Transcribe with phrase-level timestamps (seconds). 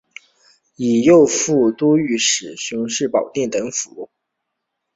[0.77, 4.09] 以右副都御史巡视保定等府。